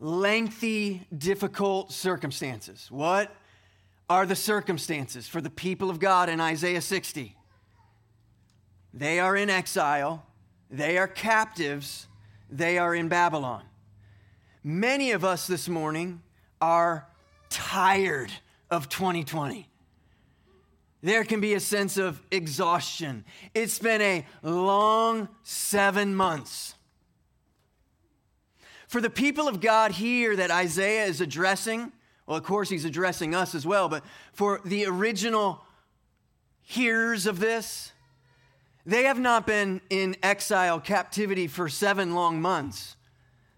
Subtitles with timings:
[0.00, 2.88] lengthy, difficult circumstances.
[2.90, 3.34] What
[4.08, 7.36] are the circumstances for the people of God in Isaiah 60?
[8.92, 10.24] They are in exile,
[10.70, 12.06] they are captives,
[12.50, 13.64] they are in Babylon.
[14.62, 16.22] Many of us this morning
[16.60, 17.06] are
[17.50, 18.32] tired
[18.70, 19.68] of 2020.
[21.02, 23.24] There can be a sense of exhaustion.
[23.52, 26.74] It's been a long seven months.
[28.94, 31.90] For the people of God here that Isaiah is addressing,
[32.28, 35.60] well, of course, he's addressing us as well, but for the original
[36.62, 37.90] hearers of this,
[38.86, 42.94] they have not been in exile, captivity for seven long months.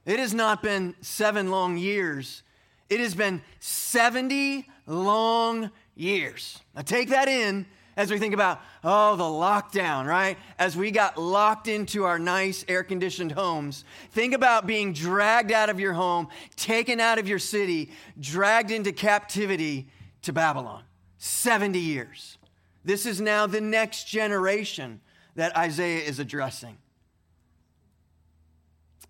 [0.07, 2.43] It has not been seven long years.
[2.89, 6.61] It has been 70 long years.
[6.75, 10.37] Now, take that in as we think about, oh, the lockdown, right?
[10.59, 15.71] As we got locked into our nice air conditioned homes, think about being dragged out
[15.71, 19.89] of your home, taken out of your city, dragged into captivity
[20.23, 20.83] to Babylon.
[21.19, 22.37] 70 years.
[22.85, 25.01] This is now the next generation
[25.35, 26.77] that Isaiah is addressing.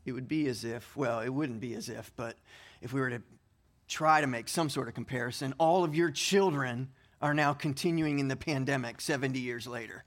[0.05, 2.37] It would be as if, well, it wouldn't be as if, but
[2.81, 3.23] if we were to
[3.89, 6.89] try to make some sort of comparison, all of your children
[7.27, 10.05] are now continuing in the pandemic 70 years later.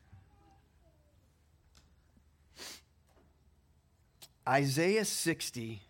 [4.48, 5.82] Isaiah 60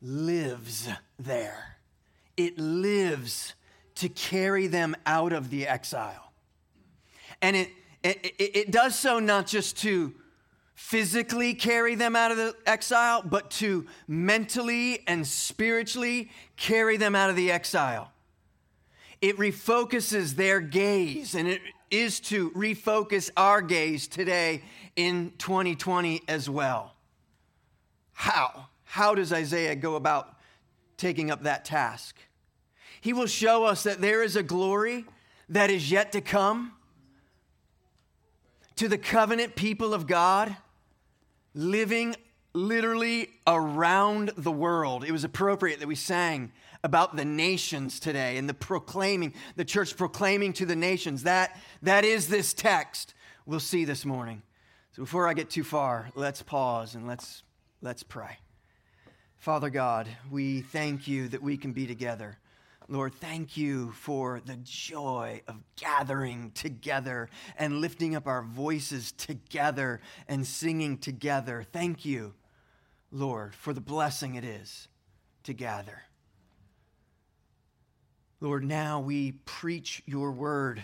[0.00, 1.76] lives there.
[2.36, 3.54] It lives
[3.96, 6.32] to carry them out of the exile.
[7.42, 7.70] And it,
[8.04, 10.14] it, it, does so not just to
[10.76, 17.28] physically carry them out of the exile, but to mentally and spiritually carry them out
[17.28, 18.12] of the exile.
[19.20, 24.62] It refocuses their gaze, and it is to refocus our gaze today
[24.96, 26.94] in 2020 as well.
[28.12, 28.66] How?
[28.84, 30.36] How does Isaiah go about
[30.96, 32.16] taking up that task?
[33.00, 35.04] He will show us that there is a glory
[35.48, 36.72] that is yet to come
[38.76, 40.56] to the covenant people of God
[41.54, 42.16] living
[42.52, 45.04] literally around the world.
[45.04, 46.52] It was appropriate that we sang
[46.82, 51.24] about the nations today and the proclaiming, the church proclaiming to the nations.
[51.24, 53.14] That, that is this text
[53.46, 54.42] we'll see this morning.
[54.92, 57.42] So before I get too far, let's pause and let's,
[57.82, 58.38] let's pray.
[59.38, 62.38] Father God, we thank you that we can be together.
[62.88, 70.00] Lord, thank you for the joy of gathering together and lifting up our voices together
[70.28, 71.64] and singing together.
[71.72, 72.34] Thank you,
[73.12, 74.88] Lord, for the blessing it is
[75.44, 76.02] to gather.
[78.40, 80.82] Lord, now we preach your word.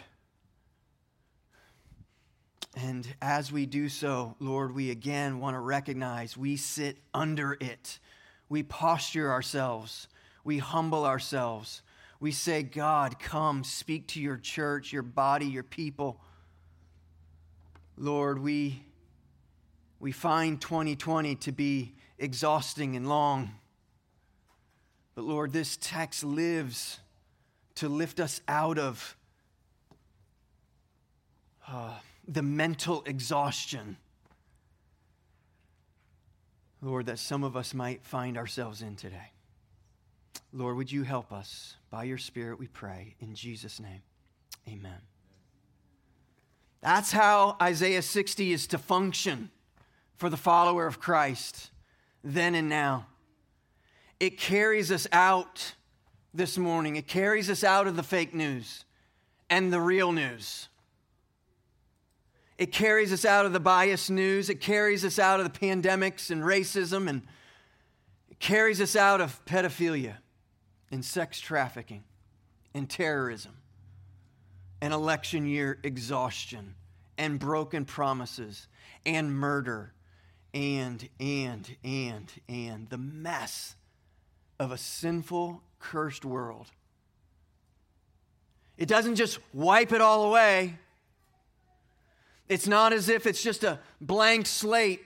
[2.77, 7.99] And as we do so, Lord, we again want to recognize we sit under it.
[8.49, 10.09] We posture ourselves,
[10.45, 11.83] we humble ourselves
[12.19, 16.19] we say, God, come, speak to your church, your body, your people.
[17.99, 18.83] Lord, we,
[20.01, 23.51] we find 2020 to be exhausting and long.
[25.15, 27.01] But Lord, this text lives
[27.77, 29.17] to lift us out of
[31.69, 31.95] uh,
[32.27, 33.97] the mental exhaustion,
[36.83, 39.33] Lord, that some of us might find ourselves in today.
[40.53, 41.77] Lord, would you help us?
[41.91, 43.15] By your Spirit, we pray.
[43.21, 44.03] In Jesus' name,
[44.69, 45.01] amen.
[46.81, 49.51] That's how Isaiah 60 is to function
[50.17, 51.71] for the follower of Christ
[52.23, 53.07] then and now.
[54.19, 55.75] It carries us out
[56.37, 58.85] this morning, it carries us out of the fake news
[59.49, 60.69] and the real news.
[62.59, 64.49] It carries us out of the biased news.
[64.49, 67.23] It carries us out of the pandemics and racism, and
[68.31, 70.17] it carries us out of pedophilia
[70.91, 72.05] and sex trafficking,
[72.73, 73.53] and terrorism,
[74.81, 76.75] and election year exhaustion,
[77.19, 78.69] and broken promises,
[79.05, 79.93] and murder,
[80.55, 83.75] and, and, and, and the mess
[84.59, 85.61] of a sinful,
[85.91, 86.67] cursed world.
[88.77, 90.79] It doesn't just wipe it all away.
[92.49, 95.03] It's not as if it's just a blank slate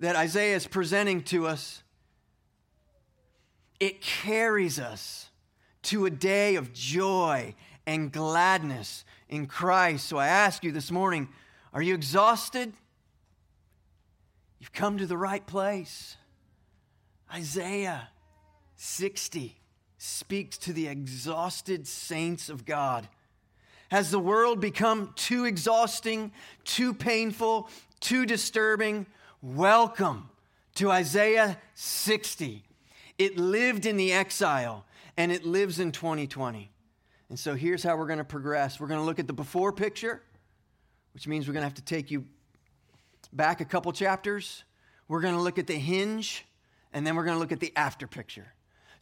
[0.00, 1.82] that Isaiah is presenting to us
[3.82, 5.28] it carries us
[5.82, 7.52] to a day of joy
[7.84, 10.06] and gladness in Christ.
[10.06, 11.28] So I ask you this morning
[11.72, 12.72] are you exhausted?
[14.60, 16.16] You've come to the right place.
[17.34, 18.08] Isaiah
[18.76, 19.56] 60
[20.02, 23.06] speaks to the exhausted saints of God.
[23.88, 26.32] Has the world become too exhausting,
[26.64, 27.68] too painful,
[28.00, 29.06] too disturbing?
[29.42, 30.28] Welcome
[30.74, 32.64] to Isaiah 60
[33.16, 34.84] It lived in the exile
[35.16, 36.68] and it lives in 2020.
[37.28, 38.80] And so here's how we're going to progress.
[38.80, 40.20] We're going to look at the before picture,
[41.14, 42.24] which means we're going to have to take you
[43.32, 44.64] back a couple chapters.
[45.06, 46.44] We're going to look at the hinge,
[46.92, 48.52] and then we're going to look at the after picture.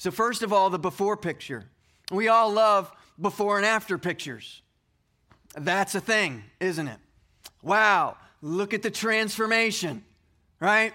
[0.00, 1.67] So, first of all, the before picture.
[2.11, 4.62] We all love before and after pictures.
[5.55, 6.97] That's a thing, isn't it?
[7.62, 10.02] Wow, look at the transformation,
[10.58, 10.94] right?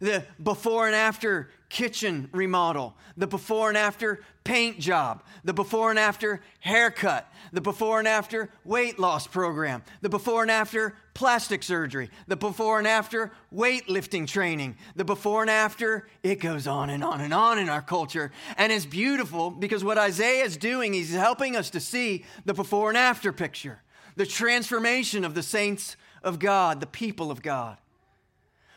[0.00, 5.98] The before and after kitchen remodel, the before and after paint job, the before and
[5.98, 12.10] after haircut, the before and after weight loss program, the before and after plastic surgery,
[12.28, 17.22] the before and after weightlifting training, the before and after, it goes on and on
[17.22, 18.30] and on in our culture.
[18.58, 22.90] And it's beautiful because what Isaiah is doing, he's helping us to see the before
[22.90, 23.80] and after picture,
[24.14, 27.78] the transformation of the saints of God, the people of God.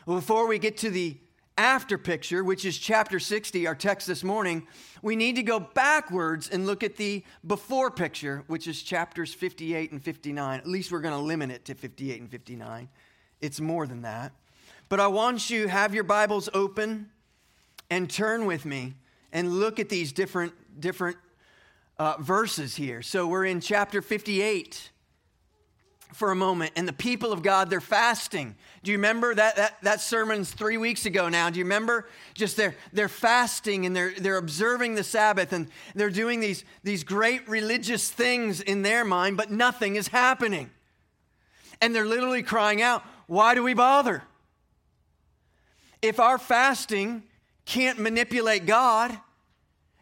[0.06, 1.18] Before we get to the
[1.58, 4.66] after picture, which is chapter 60, our text this morning,
[5.02, 9.92] we need to go backwards and look at the before picture, which is chapters 58
[9.92, 10.60] and 59.
[10.60, 12.88] At least we're going to limit it to 58 and 59.
[13.40, 14.32] It's more than that.
[14.88, 17.10] But I want you have your Bibles open
[17.90, 18.94] and turn with me
[19.32, 21.16] and look at these different different
[21.98, 23.02] uh, verses here.
[23.02, 24.90] So we're in chapter 58
[26.12, 28.54] for a moment and the people of god they're fasting.
[28.82, 31.50] Do you remember that, that, that sermon's three weeks ago now?
[31.50, 32.08] Do you remember?
[32.34, 37.04] Just they're, they're fasting and they're, they're observing the sabbath and they're doing these, these
[37.04, 40.70] great religious things in their mind but nothing is happening.
[41.80, 44.22] And they're literally crying out why do we bother?
[46.00, 47.24] If our fasting
[47.66, 49.18] can't manipulate god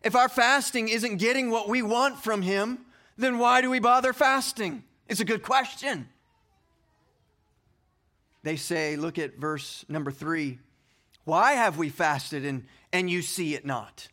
[0.02, 2.78] if our fasting isn't getting what we want from him
[3.16, 6.08] then why do we bother fasting it's a good question.
[8.42, 10.58] They say, look at verse number three.
[11.24, 14.08] Why have we fasted and, and you see it not?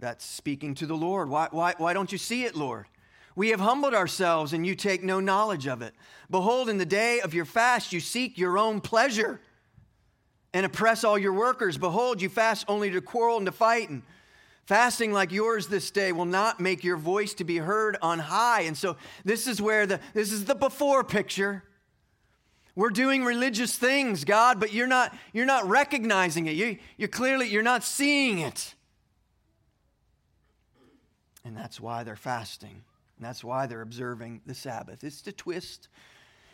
[0.00, 1.28] That's speaking to the Lord.
[1.28, 2.86] Why, why, why don't you see it, Lord?
[3.36, 5.94] We have humbled ourselves and you take no knowledge of it.
[6.28, 9.40] Behold, in the day of your fast, you seek your own pleasure
[10.52, 11.78] and oppress all your workers.
[11.78, 14.02] Behold, you fast only to quarrel and to fight and
[14.68, 18.60] Fasting like yours this day will not make your voice to be heard on high.
[18.60, 21.64] And so this is where the this is the before picture.
[22.76, 26.52] We're doing religious things, God, but you're not you're not recognizing it.
[26.54, 28.74] You, you're clearly you're not seeing it.
[31.46, 32.82] And that's why they're fasting.
[33.16, 35.02] And that's why they're observing the Sabbath.
[35.02, 35.88] It's to twist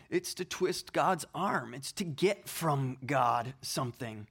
[0.09, 1.73] it's to twist God's arm.
[1.73, 4.27] It's to get from God something.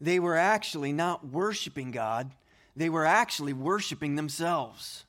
[0.00, 2.30] They were actually not worshiping God
[2.74, 5.04] they were actually worshiping themselves.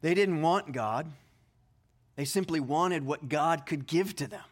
[0.00, 1.10] They didn't want God,
[2.16, 4.42] they simply wanted what God could give to them.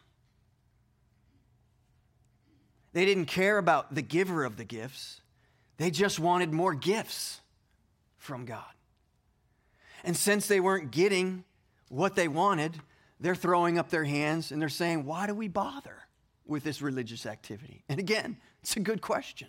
[2.93, 5.21] They didn't care about the giver of the gifts,
[5.77, 7.41] they just wanted more gifts
[8.17, 8.63] from God.
[10.03, 11.43] And since they weren't getting
[11.89, 12.79] what they wanted,
[13.19, 15.97] they're throwing up their hands and they're saying, Why do we bother
[16.45, 17.83] with this religious activity?
[17.89, 19.47] And again, it's a good question.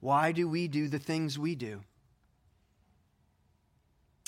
[0.00, 1.80] Why do we do the things we do?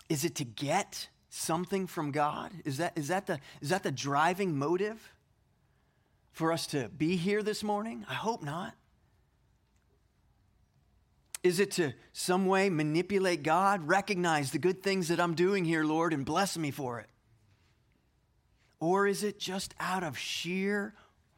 [0.09, 2.51] Is it to get something from God?
[2.65, 5.13] Is that, is that, the, is that the driving motive
[6.33, 8.07] for us to be here this morning?
[8.09, 8.75] I hope not.
[11.43, 15.85] Is it to some way manipulate God, recognize the good things that I'm doing here,
[15.85, 17.09] Lord, and bless me for it?
[18.79, 20.95] Or is it just out of sheer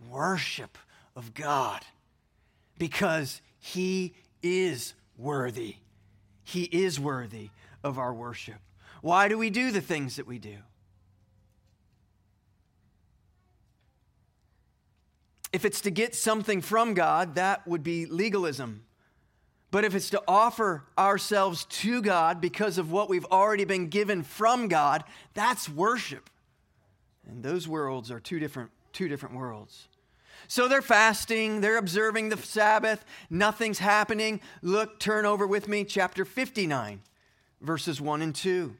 [0.08, 0.76] worship
[1.14, 1.82] of God?
[2.76, 5.76] Because He is worthy.
[6.44, 7.50] He is worthy
[7.84, 8.58] of our worship.
[9.02, 10.56] Why do we do the things that we do?
[15.52, 18.84] If it's to get something from God, that would be legalism.
[19.70, 24.22] But if it's to offer ourselves to God because of what we've already been given
[24.22, 25.04] from God,
[25.34, 26.28] that's worship.
[27.28, 29.88] And those worlds are two different, two different worlds.
[30.46, 34.40] So they're fasting, they're observing the Sabbath, nothing's happening.
[34.62, 37.00] Look, turn over with me, chapter 59,
[37.60, 38.74] verses 1 and 2.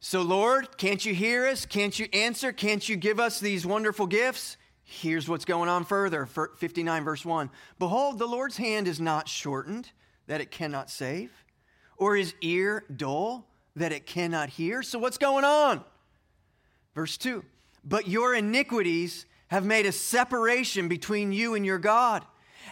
[0.00, 1.66] So, Lord, can't you hear us?
[1.66, 2.52] Can't you answer?
[2.52, 4.56] Can't you give us these wonderful gifts?
[4.84, 7.50] Here's what's going on further 59, verse 1.
[7.78, 9.90] Behold, the Lord's hand is not shortened
[10.28, 11.32] that it cannot save,
[11.96, 14.82] or his ear dull that it cannot hear.
[14.82, 15.82] So, what's going on?
[16.96, 17.44] Verse 2
[17.84, 22.24] But your iniquities have made a separation between you and your God,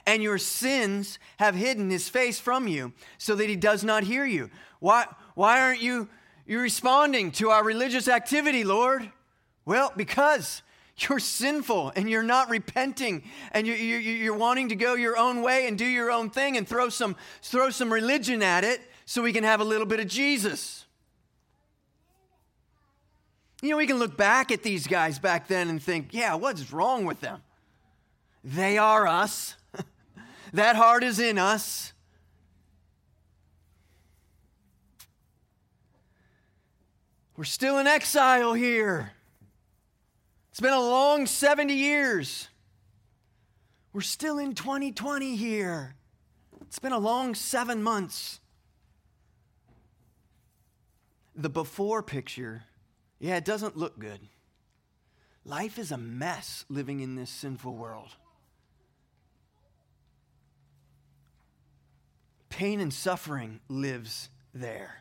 [0.07, 4.25] and your sins have hidden his face from you so that he does not hear
[4.25, 4.50] you.
[4.81, 6.09] Why, why aren't you,
[6.47, 9.09] you responding to our religious activity, Lord?
[9.64, 10.62] Well, because
[10.97, 15.43] you're sinful and you're not repenting and you're, you're, you're, wanting to go your own
[15.43, 19.23] way and do your own thing and throw some, throw some religion at it so
[19.23, 20.84] we can have a little bit of Jesus.
[23.64, 26.71] You know, we can look back at these guys back then and think, yeah, what's
[26.71, 27.40] wrong with them?
[28.44, 29.56] They are us.
[30.52, 31.94] that heart is in us.
[37.38, 39.12] We're still in exile here.
[40.50, 42.49] It's been a long 70 years.
[43.94, 45.94] We're still in 2020 here.
[46.61, 48.40] It's been a long seven months.
[51.35, 52.64] The before picture,
[53.25, 54.21] yeah, it doesn't look good.
[55.47, 58.11] Life is a mess living in this sinful world.
[62.50, 65.00] Pain and suffering lives there.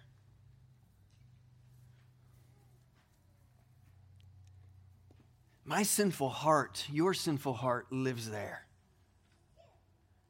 [5.66, 8.68] My sinful heart, your sinful heart, lives there.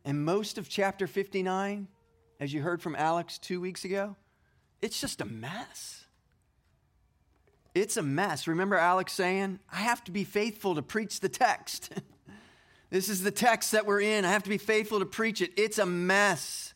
[0.03, 1.87] And most of chapter 59,
[2.39, 4.15] as you heard from Alex two weeks ago,
[4.81, 6.02] it's just a mess.
[7.75, 8.47] It's a mess.
[8.47, 11.91] Remember Alex saying, I have to be faithful to preach the text.
[12.89, 14.25] this is the text that we're in.
[14.25, 15.51] I have to be faithful to preach it.
[15.57, 16.73] It's a mess.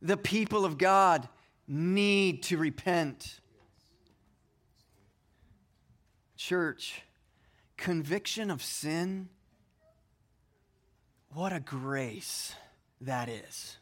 [0.00, 1.28] The people of God
[1.66, 3.40] need to repent.
[6.36, 7.02] Church,
[7.76, 9.28] conviction of sin,
[11.34, 12.54] what a grace
[13.00, 13.78] that is.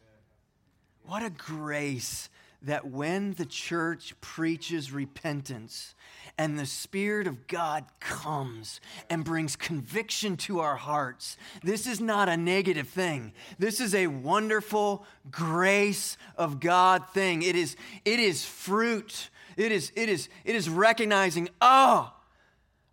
[1.03, 2.29] What a grace
[2.63, 5.95] that when the church preaches repentance
[6.37, 12.29] and the Spirit of God comes and brings conviction to our hearts, this is not
[12.29, 13.33] a negative thing.
[13.57, 17.41] This is a wonderful grace of God thing.
[17.41, 17.75] It is,
[18.05, 19.29] it is fruit.
[19.57, 22.13] It is, it is, it is recognizing, oh,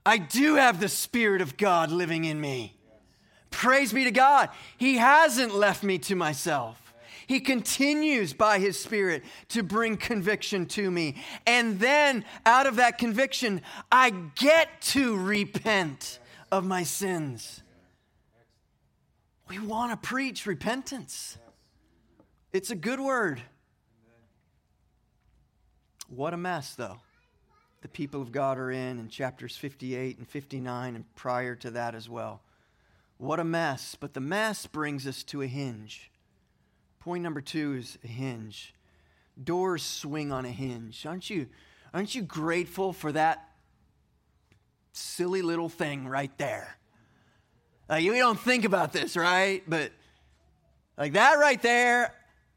[0.04, 2.76] I do have the Spirit of God living in me.
[3.50, 4.48] Praise be to God.
[4.76, 6.88] He hasn't left me to myself.
[7.28, 11.23] He continues by His Spirit to bring conviction to me.
[11.47, 16.18] And then out of that conviction, I get to repent
[16.50, 17.62] of my sins.
[19.49, 21.38] We want to preach repentance,
[22.52, 23.40] it's a good word.
[26.08, 26.99] What a mess, though
[27.80, 31.94] the people of God are in in chapters 58 and 59 and prior to that
[31.94, 32.42] as well.
[33.18, 33.97] What a mess.
[33.99, 36.11] But the mess brings us to a hinge.
[37.00, 38.74] Point number two is a hinge.
[39.42, 41.06] Doors swing on a hinge.
[41.06, 41.46] Aren't you,
[41.94, 43.48] aren't you grateful for that
[44.92, 46.76] silly little thing right there?
[47.88, 49.62] Like, we don't think about this, right?
[49.66, 49.92] But
[50.98, 52.12] like that right there,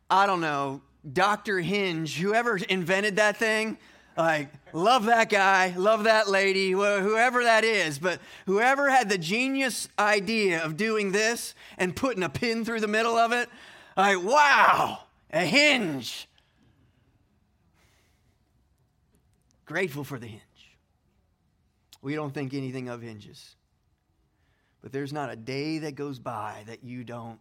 [0.10, 0.82] I don't know,
[1.14, 1.60] Dr.
[1.60, 3.78] Hinge, whoever invented that thing,
[4.18, 7.98] like, love that guy, love that lady, whoever that is.
[7.98, 12.88] But whoever had the genius idea of doing this and putting a pin through the
[12.88, 13.50] middle of it,
[14.02, 15.00] like, wow,
[15.32, 16.28] a hinge.
[19.66, 20.42] Grateful for the hinge.
[22.02, 23.56] We don't think anything of hinges.
[24.82, 27.40] But there's not a day that goes by that you don't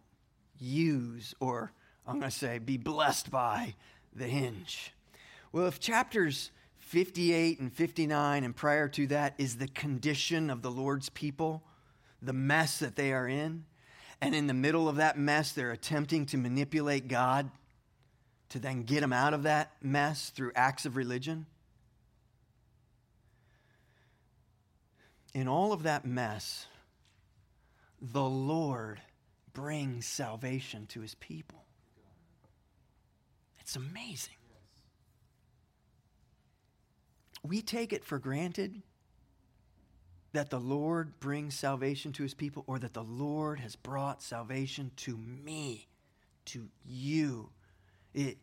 [0.59, 1.73] use or,
[2.05, 3.75] I'm going to say, be blessed by
[4.15, 4.93] the hinge.
[5.51, 10.71] Well, if chapters 58 and 59 and prior to that is the condition of the
[10.71, 11.63] Lord's people,
[12.21, 13.65] the mess that they are in.
[14.21, 17.49] And in the middle of that mess, they're attempting to manipulate God
[18.49, 21.45] to then get them out of that mess through acts of religion.
[25.33, 26.67] In all of that mess,
[28.01, 28.99] the Lord
[29.53, 31.63] brings salvation to his people.
[33.59, 34.35] It's amazing
[37.43, 38.81] we take it for granted
[40.33, 44.91] that the Lord brings salvation to his people or that the Lord has brought salvation
[44.97, 45.87] to me,
[46.45, 47.49] to you.
[48.13, 48.37] It,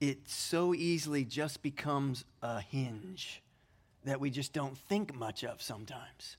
[0.00, 3.42] it so easily just becomes a hinge
[4.04, 6.36] that we just don't think much of sometimes.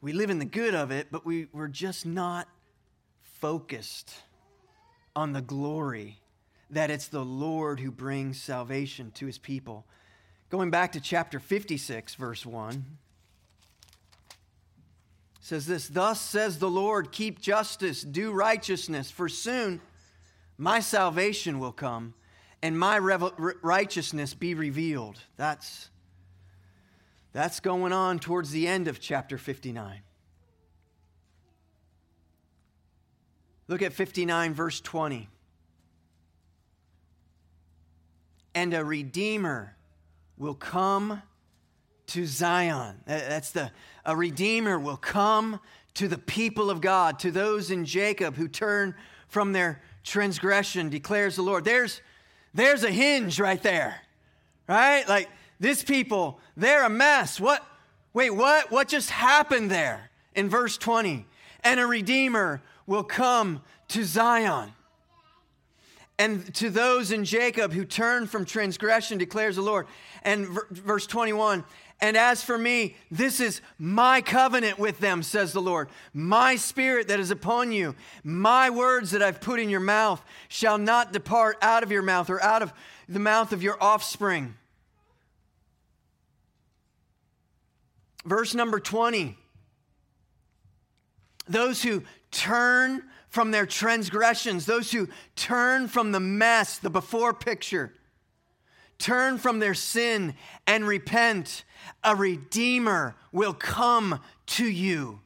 [0.00, 2.48] We live in the good of it, but we, we're just not
[3.20, 4.12] focused
[5.14, 6.18] on the glory
[6.70, 9.86] that it's the Lord who brings salvation to his people.
[10.52, 12.84] Going back to chapter 56, verse 1
[15.40, 19.80] says this Thus says the Lord, keep justice, do righteousness, for soon
[20.58, 22.12] my salvation will come
[22.60, 25.20] and my righteousness be revealed.
[25.38, 25.88] That's,
[27.32, 30.02] that's going on towards the end of chapter 59.
[33.68, 35.30] Look at 59, verse 20.
[38.54, 39.76] and a redeemer
[40.42, 41.22] will come
[42.08, 42.96] to Zion.
[43.06, 43.70] That's the
[44.04, 45.60] a redeemer will come
[45.94, 48.96] to the people of God, to those in Jacob who turn
[49.28, 51.64] from their transgression, declares the Lord.
[51.64, 52.00] There's
[52.54, 54.00] there's a hinge right there.
[54.68, 55.08] Right?
[55.08, 55.30] Like
[55.60, 57.38] this people, they're a mess.
[57.38, 57.64] What
[58.12, 58.72] wait, what?
[58.72, 61.24] What just happened there in verse 20?
[61.62, 64.72] And a redeemer will come to Zion.
[66.22, 69.88] And to those in Jacob who turn from transgression, declares the Lord.
[70.22, 71.64] And verse 21
[72.00, 75.88] And as for me, this is my covenant with them, says the Lord.
[76.14, 80.78] My spirit that is upon you, my words that I've put in your mouth shall
[80.78, 82.72] not depart out of your mouth or out of
[83.08, 84.54] the mouth of your offspring.
[88.24, 89.36] Verse number 20
[91.48, 93.02] Those who turn
[93.32, 97.94] from their transgressions, those who turn from the mess, the before picture,
[98.98, 100.34] turn from their sin
[100.66, 101.64] and repent,
[102.04, 105.18] a redeemer will come to you.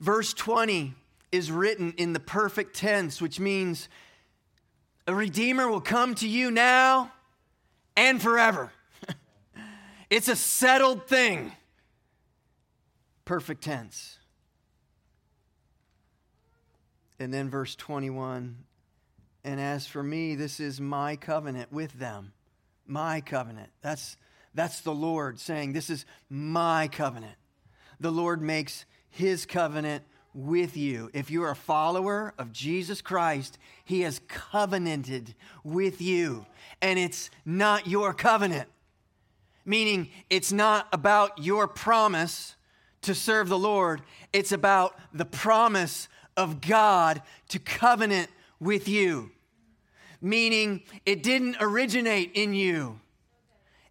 [0.00, 0.92] Verse 20
[1.32, 3.88] is written in the perfect tense, which means
[5.06, 7.10] a redeemer will come to you now
[7.96, 8.70] and forever.
[10.10, 11.52] it's a settled thing.
[13.24, 14.17] Perfect tense.
[17.18, 18.56] And then verse 21
[19.44, 22.32] And as for me, this is my covenant with them.
[22.86, 23.70] My covenant.
[23.82, 24.16] That's,
[24.54, 27.36] that's the Lord saying, This is my covenant.
[28.00, 31.10] The Lord makes his covenant with you.
[31.12, 35.34] If you're a follower of Jesus Christ, he has covenanted
[35.64, 36.46] with you.
[36.80, 38.68] And it's not your covenant,
[39.64, 42.54] meaning it's not about your promise
[43.02, 46.08] to serve the Lord, it's about the promise
[46.38, 49.30] of God to covenant with you.
[50.22, 53.00] Meaning, it didn't originate in you,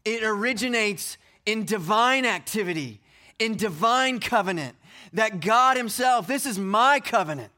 [0.04, 3.00] it originates in divine activity,
[3.38, 4.76] in divine covenant.
[5.14, 7.52] That God Himself, this is my covenant.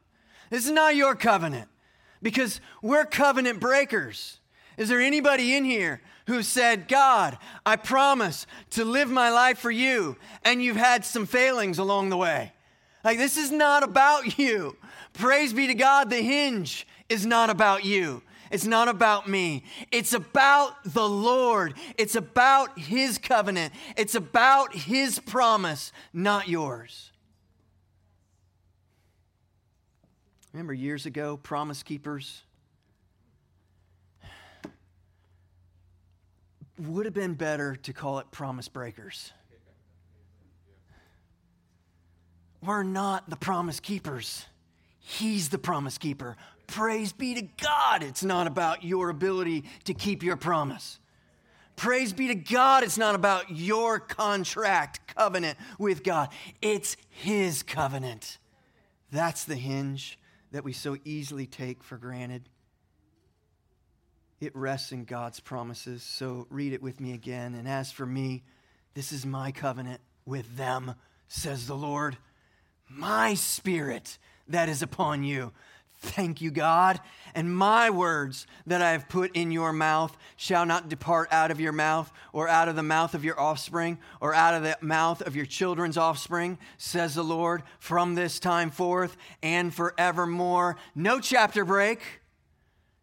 [0.49, 1.67] This is not your covenant
[2.21, 4.39] because we're covenant breakers.
[4.77, 9.71] Is there anybody in here who said, God, I promise to live my life for
[9.71, 12.53] you, and you've had some failings along the way?
[13.03, 14.75] Like, this is not about you.
[15.19, 18.23] Praise be to God, the hinge is not about you.
[18.51, 19.65] It's not about me.
[19.91, 21.73] It's about the Lord.
[21.97, 23.73] It's about His covenant.
[23.97, 27.11] It's about His promise, not yours.
[30.53, 32.43] Remember years ago, Promise Keepers?
[36.79, 39.33] Would have been better to call it Promise Breakers.
[42.63, 44.45] We're not the Promise Keepers.
[45.09, 46.37] He's the promise keeper.
[46.67, 48.03] Praise be to God.
[48.03, 50.99] It's not about your ability to keep your promise.
[51.75, 52.83] Praise be to God.
[52.83, 56.29] It's not about your contract covenant with God,
[56.61, 58.37] it's His covenant.
[59.11, 60.19] That's the hinge
[60.51, 62.47] that we so easily take for granted.
[64.39, 66.03] It rests in God's promises.
[66.03, 67.55] So read it with me again.
[67.55, 68.43] And as for me,
[68.93, 70.93] this is my covenant with them,
[71.27, 72.15] says the Lord.
[72.87, 74.19] My spirit
[74.49, 75.51] that is upon you.
[76.01, 77.01] Thank you, God.
[77.35, 81.59] And my words that I have put in your mouth shall not depart out of
[81.59, 85.21] your mouth, or out of the mouth of your offspring, or out of the mouth
[85.21, 90.77] of your children's offspring, says the Lord, from this time forth and forevermore.
[90.95, 91.99] No chapter break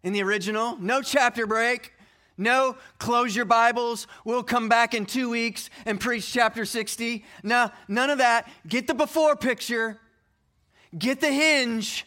[0.03, 1.93] in the original, no chapter break.
[2.39, 4.07] No, close your Bibles.
[4.25, 7.25] We'll come back in two weeks and preach chapter 60.
[7.43, 8.47] No, none of that.
[8.69, 9.99] Get the before picture
[10.99, 12.07] Get the hinge.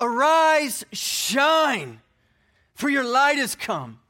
[0.00, 2.00] Arise, shine,
[2.74, 4.00] for your light has come.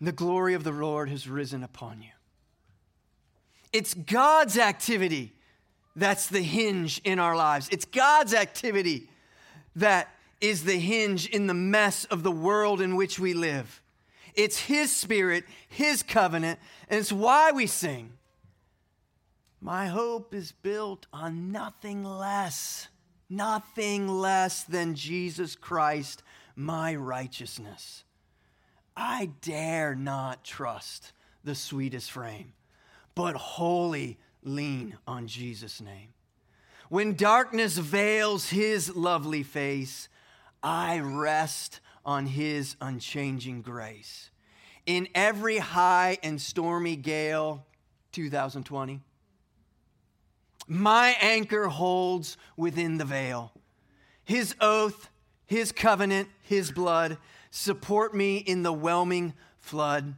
[0.00, 2.08] The glory of the Lord has risen upon you.
[3.72, 5.32] It's God's activity
[5.96, 7.68] that's the hinge in our lives.
[7.70, 9.08] It's God's activity
[9.76, 10.08] that
[10.40, 13.80] is the hinge in the mess of the world in which we live.
[14.34, 18.12] It's His Spirit, His covenant, and it's why we sing.
[19.64, 22.88] My hope is built on nothing less,
[23.30, 26.24] nothing less than Jesus Christ,
[26.56, 28.02] my righteousness.
[28.96, 31.12] I dare not trust
[31.44, 32.54] the sweetest frame,
[33.14, 36.08] but wholly lean on Jesus' name.
[36.88, 40.08] When darkness veils his lovely face,
[40.60, 44.30] I rest on his unchanging grace.
[44.86, 47.64] In every high and stormy gale,
[48.10, 49.00] 2020,
[50.68, 53.52] my anchor holds within the veil.
[54.24, 55.08] His oath,
[55.46, 57.18] His covenant, His blood
[57.50, 60.14] support me in the whelming flood.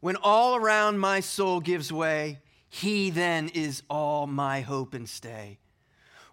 [0.00, 5.58] When all around my soul gives way, he then is all my hope and stay.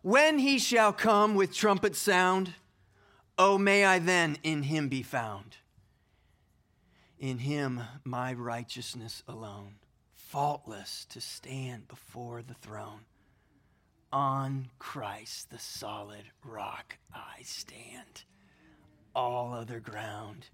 [0.01, 2.53] When he shall come with trumpet sound,
[3.37, 5.57] oh, may I then in him be found.
[7.19, 9.75] In him my righteousness alone,
[10.15, 13.01] faultless to stand before the throne.
[14.11, 18.23] On Christ, the solid rock, I stand.
[19.15, 20.47] All other ground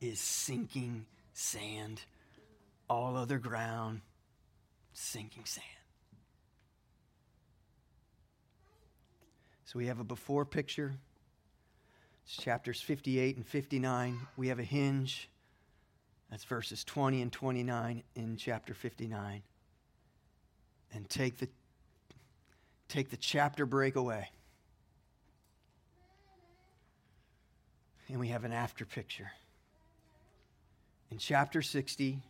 [0.00, 2.02] is sinking sand.
[2.88, 4.00] All other ground,
[4.92, 5.66] sinking sand.
[9.64, 10.94] So we have a before picture.
[12.24, 14.18] It's chapters 58 and 59.
[14.36, 15.28] We have a hinge.
[16.30, 19.42] That's verses 20 and 29 in chapter 59.
[20.94, 21.48] And take the
[22.88, 24.30] take the chapter break away.
[28.08, 29.30] And we have an after picture.
[31.10, 32.22] In chapter 60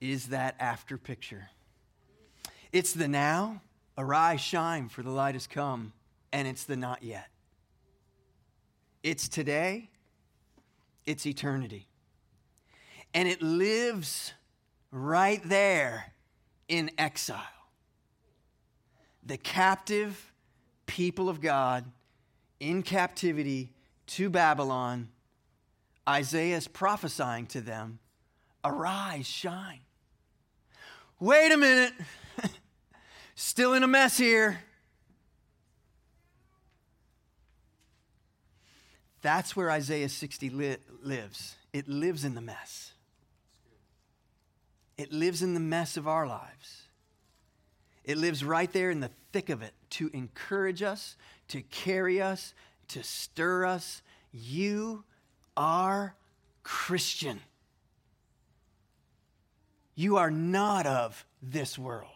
[0.00, 1.48] is that after picture.
[2.72, 3.62] It's the now,
[3.96, 5.92] arise, shine, for the light has come,
[6.32, 7.28] and it's the not yet.
[9.02, 9.90] It's today,
[11.06, 11.88] it's eternity.
[13.12, 14.32] And it lives
[14.90, 16.12] right there
[16.68, 17.59] in exile
[19.24, 20.32] the captive
[20.86, 21.84] people of God
[22.58, 23.72] in captivity
[24.06, 25.08] to Babylon,
[26.08, 27.98] Isaiah is prophesying to them
[28.64, 29.80] arise, shine.
[31.18, 31.92] Wait a minute,
[33.34, 34.60] still in a mess here.
[39.22, 41.56] That's where Isaiah 60 li- lives.
[41.72, 42.92] It lives in the mess.
[44.96, 46.82] It lives in the mess of our lives.
[48.04, 51.16] It lives right there in the thick of it to encourage us,
[51.48, 52.54] to carry us,
[52.88, 54.02] to stir us.
[54.32, 55.04] You
[55.56, 56.14] are
[56.62, 57.40] Christian.
[59.94, 62.08] You are not of this world.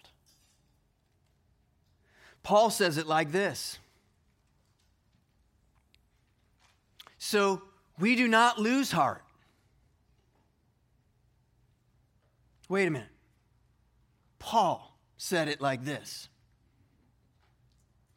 [2.43, 3.79] Paul says it like this
[7.19, 7.63] So
[7.99, 9.25] we do not lose heart.
[12.69, 13.09] Wait a minute.
[14.39, 14.94] Paul
[15.25, 16.29] said it like this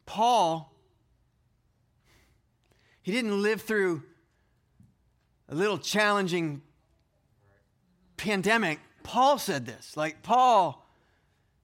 [0.04, 0.72] Paul,
[3.00, 4.02] he didn't live through
[5.48, 6.60] a little challenging
[8.18, 8.80] pandemic.
[9.02, 9.96] Paul said this.
[9.96, 10.86] Like, Paul,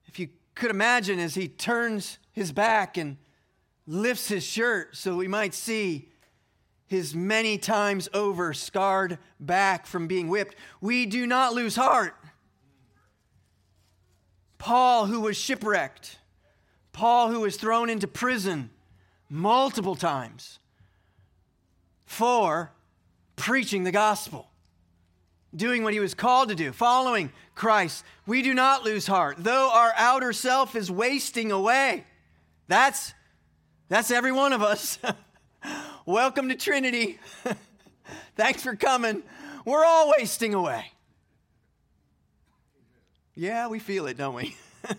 [0.05, 3.17] if you could imagine, as he turns his back and
[3.85, 6.09] lifts his shirt so we might see
[6.87, 12.15] his many times over scarred back from being whipped, we do not lose heart.
[14.57, 16.17] Paul, who was shipwrecked,
[16.93, 18.69] Paul, who was thrown into prison
[19.29, 20.59] multiple times
[22.05, 22.71] for
[23.35, 24.49] preaching the gospel,
[25.55, 28.03] doing what he was called to do, following Christ.
[28.25, 32.05] We do not lose heart, though our outer self is wasting away.
[32.67, 33.13] That's,
[33.89, 34.97] that's every one of us.
[36.05, 37.19] Welcome to Trinity.
[38.35, 39.23] Thanks for coming.
[39.65, 40.91] We're all wasting away.
[43.37, 44.55] Yeah, we feel it, don't we?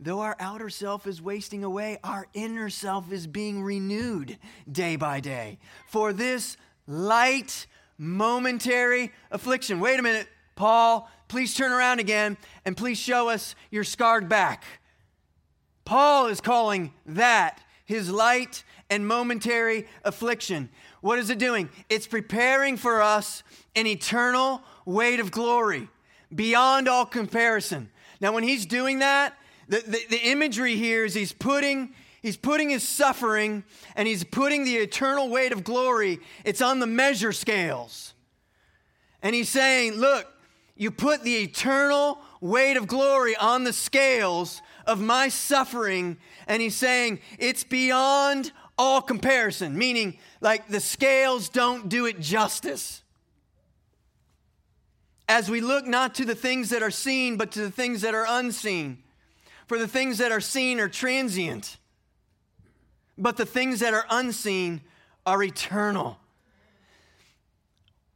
[0.00, 4.36] Though our outer self is wasting away, our inner self is being renewed
[4.70, 5.60] day by day.
[5.86, 6.56] For this
[6.88, 9.78] light, momentary affliction.
[9.78, 14.64] Wait a minute, Paul, please turn around again and please show us your scarred back.
[15.84, 20.70] Paul is calling that his light and momentary affliction.
[21.02, 21.68] What is it doing?
[21.88, 23.44] It's preparing for us
[23.76, 25.88] an eternal weight of glory
[26.34, 27.90] beyond all comparison.
[28.20, 29.36] Now, when he's doing that,
[29.68, 33.64] the, the, the, imagery here is he's putting, he's putting his suffering
[33.96, 38.14] and he's putting the eternal weight of glory, it's on the measure scales.
[39.22, 40.26] And he's saying, look,
[40.76, 46.16] you put the eternal weight of glory on the scales of my suffering.
[46.46, 53.02] And he's saying, it's beyond all comparison, meaning like the scales don't do it justice
[55.30, 58.14] as we look not to the things that are seen, but to the things that
[58.14, 58.98] are unseen.
[59.68, 61.76] For the things that are seen are transient,
[63.16, 64.80] but the things that are unseen
[65.24, 66.18] are eternal.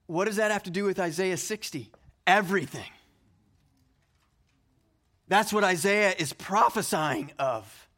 [0.08, 1.88] What does that have to do with Isaiah 60?
[2.26, 2.90] Everything.
[5.28, 7.88] That's what Isaiah is prophesying of.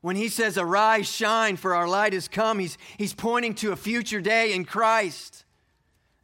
[0.00, 3.76] When he says, Arise, shine, for our light has come, he's, he's pointing to a
[3.76, 5.44] future day in Christ.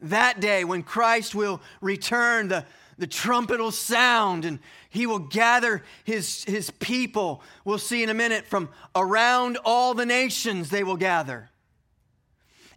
[0.01, 2.65] That day when Christ will return, the,
[2.97, 4.59] the trumpet will sound and
[4.89, 7.41] he will gather his, his people.
[7.65, 11.49] We'll see in a minute from around all the nations they will gather.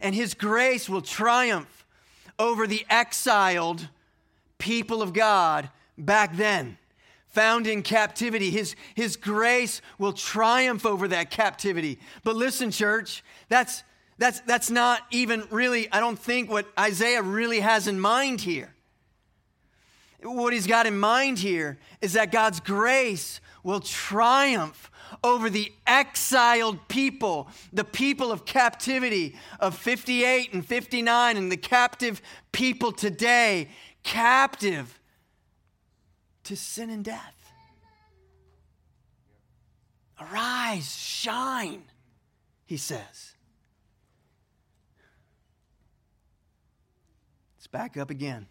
[0.01, 1.85] And his grace will triumph
[2.37, 3.87] over the exiled
[4.57, 6.77] people of God back then,
[7.27, 8.49] found in captivity.
[8.49, 11.99] His, his grace will triumph over that captivity.
[12.23, 13.83] But listen, church, that's,
[14.23, 18.73] that's, that's not even really, I don't think, what Isaiah really has in mind here.
[20.21, 24.89] What he's got in mind here is that God's grace will triumph
[25.25, 32.21] over the exiled people, the people of captivity of 58 and 59, and the captive
[32.53, 33.67] people today,
[34.03, 35.01] captive
[36.45, 37.51] to sin and death.
[40.17, 41.83] Arise, shine,
[42.65, 43.33] he says.
[47.73, 48.47] Back up again.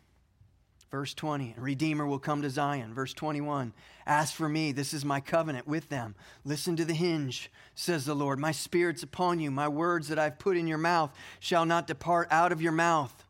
[0.90, 2.92] Verse 20, a Redeemer will come to Zion.
[2.92, 3.72] Verse 21,
[4.04, 6.14] Ask for me, this is my covenant with them.
[6.44, 8.38] Listen to the hinge, says the Lord.
[8.38, 9.50] My spirit's upon you.
[9.50, 13.24] My words that I've put in your mouth shall not depart out of your mouth,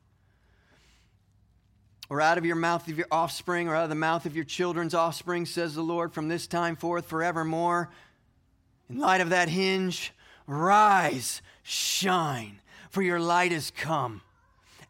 [2.10, 4.44] or out of your mouth of your offspring, or out of the mouth of your
[4.44, 7.90] children's offspring, says the Lord, from this time forth forevermore.
[8.90, 10.12] In light of that hinge,
[10.48, 14.22] rise, shine, for your light is come,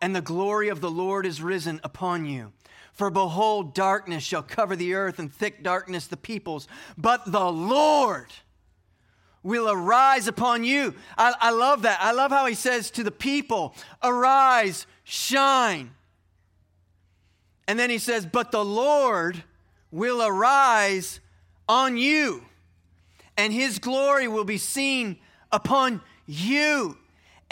[0.03, 2.53] and the glory of the Lord is risen upon you.
[2.93, 6.69] For behold, darkness shall cover the earth, and thick darkness the peoples.
[6.99, 8.27] But the Lord
[9.45, 10.95] will arise upon you.
[11.17, 12.01] I, I, love that.
[12.03, 15.93] I love how he says to the people, Arise, shine.
[17.69, 19.43] And then he says, But the Lord
[19.93, 21.21] will arise
[21.69, 22.43] on you,
[23.37, 25.17] and his glory will be seen
[25.53, 26.99] upon you.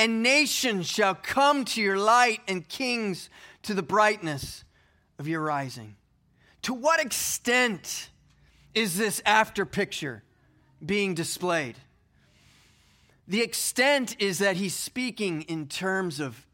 [0.01, 3.29] And nations shall come to your light, and kings
[3.65, 4.65] to the brightness
[5.19, 5.95] of your rising.
[6.63, 8.09] To what extent
[8.75, 10.23] is this after picture
[10.85, 11.77] being displayed?
[13.29, 16.47] The extent is that he's speaking in terms of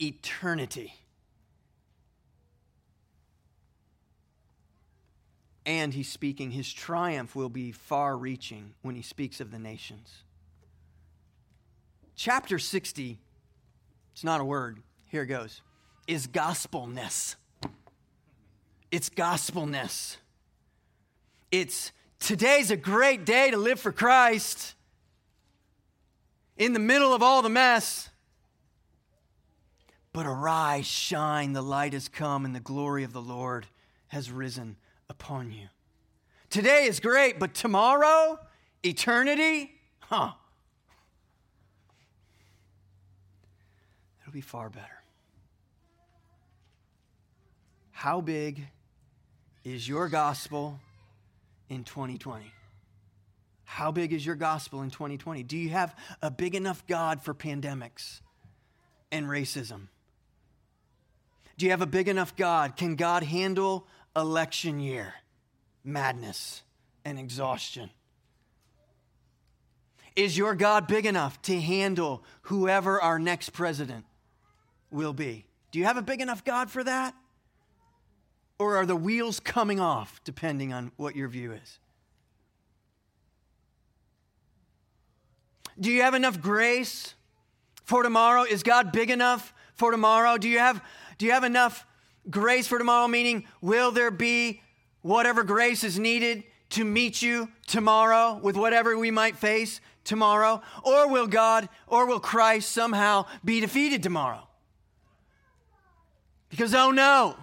[0.00, 0.94] eternity.
[5.66, 10.22] And he's speaking, his triumph will be far reaching when he speaks of the nations.
[12.16, 13.18] Chapter 60,
[14.12, 15.60] it's not a word, here it goes,
[16.06, 17.36] is gospelness.
[18.90, 20.16] It's gospelness.
[21.52, 24.74] It's today's a great day to live for Christ
[26.56, 28.08] in the middle of all the mess.
[30.14, 33.66] But arise, shine, the light has come, and the glory of the Lord
[34.08, 34.76] has risen
[35.10, 35.68] upon you.
[36.48, 38.38] Today is great, but tomorrow,
[38.82, 40.32] eternity, huh?
[44.36, 45.02] Be far better.
[47.90, 48.66] How big
[49.64, 50.78] is your gospel
[51.70, 52.52] in 2020?
[53.64, 55.42] How big is your gospel in 2020?
[55.42, 58.20] Do you have a big enough God for pandemics
[59.10, 59.88] and racism?
[61.56, 62.76] Do you have a big enough God?
[62.76, 65.14] Can God handle election year,
[65.82, 66.62] madness,
[67.06, 67.88] and exhaustion?
[70.14, 74.04] Is your God big enough to handle whoever our next president
[74.90, 75.46] will be?
[75.70, 77.14] Do you have a big enough God for that?
[78.58, 81.78] Or are the wheels coming off, depending on what your view is?
[85.78, 87.14] Do you have enough grace
[87.84, 88.44] for tomorrow?
[88.44, 90.38] Is God big enough for tomorrow?
[90.38, 90.82] Do you have,
[91.18, 91.86] do you have enough
[92.30, 93.08] grace for tomorrow?
[93.08, 94.62] Meaning, will there be
[95.02, 100.62] whatever grace is needed to meet you tomorrow with whatever we might face tomorrow?
[100.82, 104.48] Or will God or will Christ somehow be defeated tomorrow?
[106.56, 107.36] Because, oh no,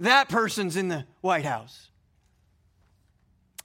[0.00, 1.90] that person's in the White House.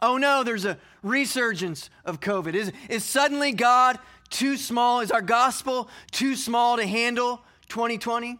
[0.01, 2.53] Oh no, there's a resurgence of COVID.
[2.53, 3.97] Is, is suddenly God
[4.29, 4.99] too small?
[4.99, 8.37] Is our gospel too small to handle 2020?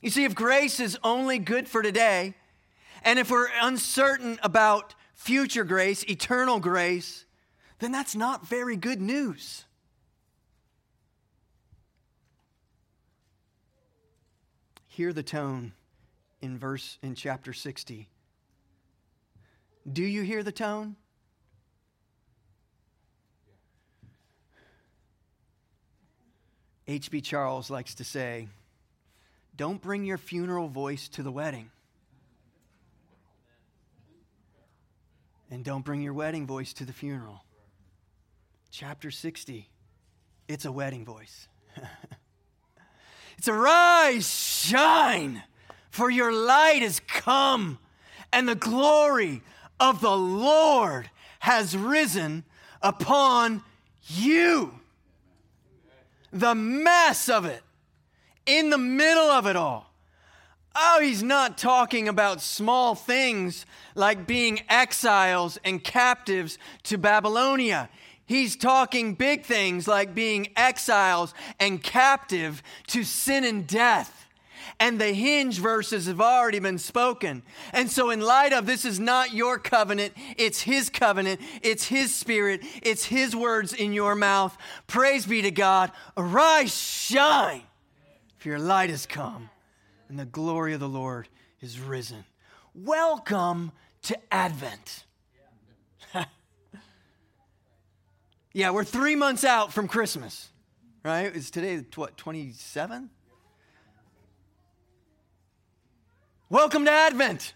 [0.00, 2.34] You see, if grace is only good for today,
[3.02, 7.24] and if we're uncertain about future grace, eternal grace,
[7.80, 9.64] then that's not very good news.
[14.92, 15.72] Hear the tone
[16.42, 18.10] in verse in chapter 60.
[19.90, 20.96] Do you hear the tone?
[26.86, 27.22] H.B.
[27.22, 28.48] Charles likes to say,
[29.56, 31.70] Don't bring your funeral voice to the wedding.
[35.50, 37.46] And don't bring your wedding voice to the funeral.
[38.70, 39.70] Chapter 60,
[40.48, 41.48] it's a wedding voice.
[43.42, 45.42] it's a rise, shine
[45.90, 47.80] for your light has come,
[48.32, 49.42] and the glory
[49.80, 52.44] of the Lord has risen
[52.80, 53.64] upon
[54.06, 54.74] you.
[56.32, 57.64] The mess of it,
[58.46, 59.92] in the middle of it all,
[60.76, 67.90] Oh, he's not talking about small things like being exiles and captives to Babylonia.
[68.26, 74.26] He's talking big things like being exiles and captive to sin and death.
[74.78, 77.42] And the hinge verses have already been spoken.
[77.72, 82.14] And so, in light of this is not your covenant, it's His covenant, it's His
[82.14, 84.56] spirit, it's His words in your mouth.
[84.86, 85.92] Praise be to God.
[86.16, 87.62] Arise, shine,
[88.38, 89.50] for your light has come
[90.12, 91.26] and the glory of the Lord
[91.62, 92.24] is risen.
[92.74, 95.04] Welcome to Advent.
[98.54, 100.48] Yeah, we're three months out from Christmas,
[101.04, 101.34] right?
[101.34, 103.10] Is today, what, 27?
[106.50, 107.54] Welcome to Advent.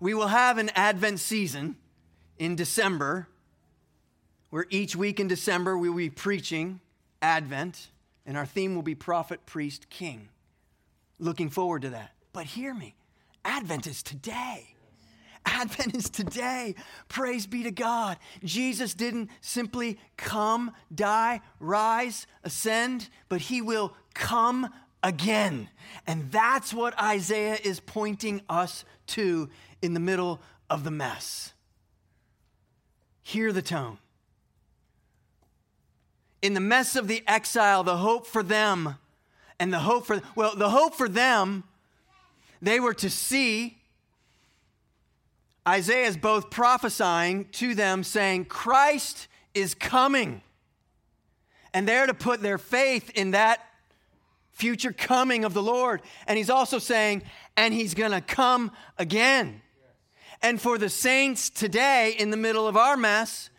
[0.00, 1.76] We will have an Advent season
[2.38, 3.28] in December
[4.50, 6.80] where each week in December we will be preaching
[7.22, 7.88] Advent,
[8.26, 10.28] and our theme will be Prophet, Priest, King.
[11.18, 12.12] Looking forward to that.
[12.32, 12.96] But hear me
[13.44, 14.75] Advent is today.
[15.46, 16.74] Advent is today.
[17.08, 18.18] Praise be to God.
[18.44, 24.68] Jesus didn't simply come, die, rise, ascend, but he will come
[25.02, 25.68] again.
[26.06, 29.48] And that's what Isaiah is pointing us to
[29.80, 31.52] in the middle of the mess.
[33.22, 33.98] Hear the tone.
[36.42, 38.96] In the mess of the exile, the hope for them
[39.58, 41.64] and the hope for, well, the hope for them,
[42.60, 43.78] they were to see.
[45.66, 50.42] Isaiah is both prophesying to them, saying, Christ is coming.
[51.74, 53.60] And they're to put their faith in that
[54.52, 56.02] future coming of the Lord.
[56.26, 57.22] And he's also saying,
[57.56, 59.60] and he's going to come again.
[60.40, 63.50] And for the saints today, in the middle of our mess,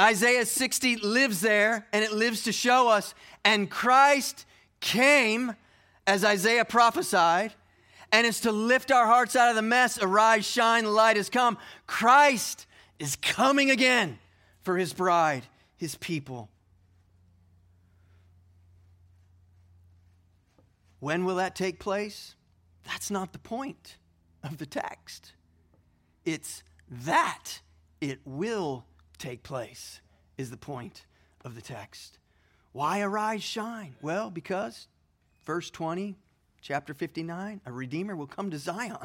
[0.00, 4.46] Isaiah 60 lives there, and it lives to show us and Christ
[4.80, 5.54] came,
[6.06, 7.54] as Isaiah prophesied,
[8.12, 10.00] and is to lift our hearts out of the mess.
[10.02, 11.58] Arise, shine, the light has come.
[11.86, 12.66] Christ
[12.98, 14.18] is coming again
[14.62, 15.44] for his bride,
[15.76, 16.50] his people.
[20.98, 22.34] When will that take place?
[22.84, 23.96] That's not the point
[24.42, 25.32] of the text.
[26.24, 27.60] It's that
[28.00, 28.84] it will
[29.18, 30.00] take place,
[30.36, 31.06] is the point
[31.44, 32.18] of the text.
[32.72, 33.94] Why arise, shine?
[34.02, 34.88] Well, because,
[35.44, 36.16] verse 20,
[36.60, 38.96] chapter 59, a Redeemer will come to Zion.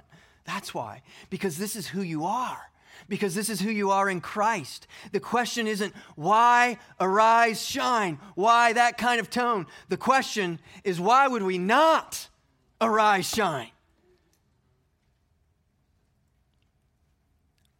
[0.46, 1.02] That's why.
[1.30, 2.72] Because this is who you are.
[3.10, 4.88] Because this is who you are in Christ.
[5.12, 8.20] The question isn't why arise, shine?
[8.36, 9.68] Why that kind of tone?
[9.90, 12.30] The question is why would we not
[12.80, 13.70] arise, shine?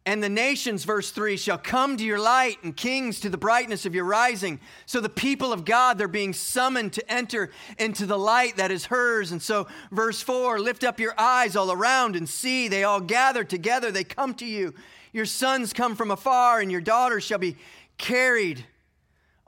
[0.06, 3.84] And the nations, verse 3, shall come to your light, and kings to the brightness
[3.86, 4.60] of your rising.
[4.86, 8.86] So the people of God, they're being summoned to enter into the light that is
[8.86, 9.32] hers.
[9.32, 12.68] And so, verse 4, lift up your eyes all around and see.
[12.68, 14.74] They all gather together, they come to you.
[15.12, 17.56] Your sons come from afar, and your daughters shall be
[17.98, 18.64] carried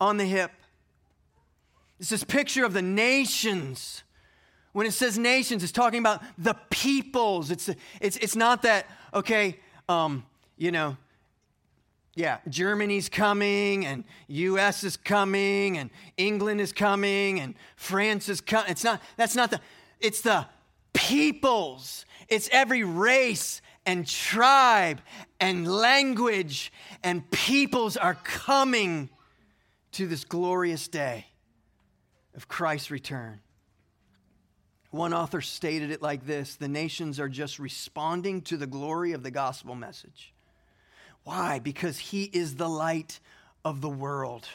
[0.01, 0.51] on the hip.
[2.01, 4.03] It's this picture of the nations.
[4.73, 7.53] When it says nations, it's talking about the peoples.
[7.53, 10.25] It's, it's, it's not that, okay, um,
[10.59, 10.97] you know,
[12.15, 18.71] yeah, Germany's coming and US is coming and England is coming and France is coming.
[18.71, 19.61] It's not, that's not the,
[20.01, 20.47] it's the
[20.93, 22.05] peoples.
[22.29, 25.01] It's every race and tribe
[25.39, 26.73] and language
[27.05, 29.11] and peoples are coming
[29.93, 31.27] to this glorious day
[32.35, 33.41] of Christ's return.
[34.91, 39.23] One author stated it like this The nations are just responding to the glory of
[39.23, 40.35] the gospel message.
[41.29, 41.59] Why?
[41.59, 43.21] Because he is the light
[43.63, 44.49] of the world.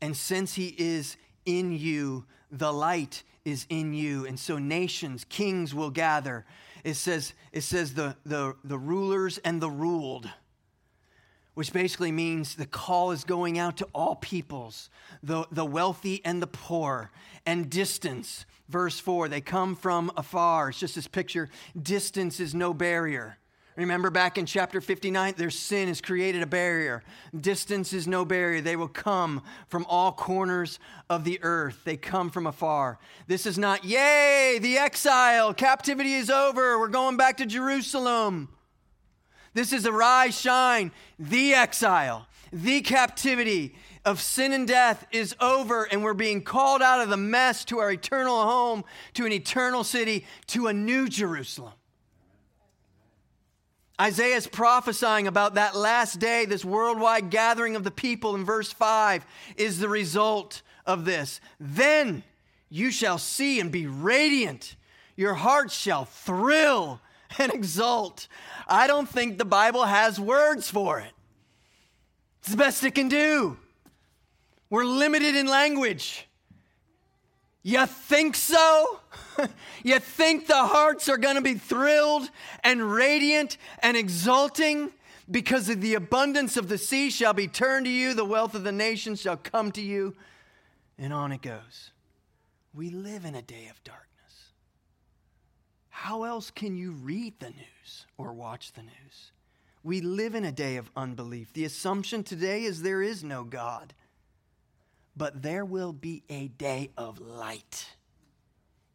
[0.00, 4.24] And since he is in you, the light is in you.
[4.24, 6.44] And so nations, kings will gather.
[6.84, 10.30] It says, it says the, the, the rulers and the ruled,
[11.54, 14.88] which basically means the call is going out to all peoples,
[15.20, 17.10] the, the wealthy and the poor,
[17.44, 18.46] and distance.
[18.68, 20.68] Verse 4, they come from afar.
[20.68, 21.50] It's just this picture.
[21.82, 23.36] Distance is no barrier.
[23.76, 27.02] Remember back in chapter 59, their sin has created a barrier.
[27.38, 28.60] Distance is no barrier.
[28.60, 31.78] They will come from all corners of the earth.
[31.84, 32.98] They come from afar.
[33.28, 38.50] This is not, yay, the exile, captivity is over, we're going back to Jerusalem.
[39.54, 46.02] This is arise, shine, the exile, the captivity of sin and death is over, and
[46.02, 50.26] we're being called out of the mess to our eternal home, to an eternal city,
[50.48, 51.72] to a new Jerusalem.
[54.00, 58.72] Isaiah is prophesying about that last day, this worldwide gathering of the people in verse
[58.72, 59.24] 5
[59.56, 61.40] is the result of this.
[61.60, 62.22] Then
[62.68, 64.76] you shall see and be radiant.
[65.14, 67.00] Your heart shall thrill
[67.38, 68.28] and exult.
[68.66, 71.12] I don't think the Bible has words for it.
[72.40, 73.56] It's the best it can do.
[74.70, 76.26] We're limited in language.
[77.62, 79.00] You think so?
[79.84, 82.28] you think the hearts are going to be thrilled
[82.64, 84.90] and radiant and exulting?
[85.30, 88.64] Because of the abundance of the sea shall be turned to you, the wealth of
[88.64, 90.14] the nations shall come to you.
[90.98, 91.90] And on it goes.
[92.74, 94.08] We live in a day of darkness.
[95.88, 99.32] How else can you read the news or watch the news?
[99.84, 101.52] We live in a day of unbelief.
[101.52, 103.94] The assumption today is there is no God,
[105.16, 107.96] but there will be a day of light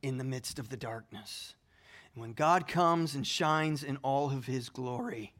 [0.01, 1.55] in the midst of the darkness.
[2.13, 5.33] And when God comes and shines in all of his glory,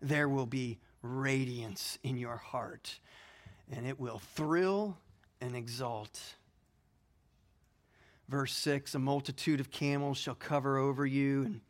[0.00, 2.98] there will be radiance in your heart,
[3.70, 4.96] and it will thrill
[5.40, 6.20] and exalt.
[8.28, 11.42] Verse 6 A multitude of camels shall cover over you.
[11.42, 11.60] And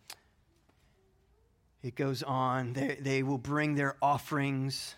[1.83, 2.73] it goes on.
[2.73, 4.95] They, they will bring their offerings.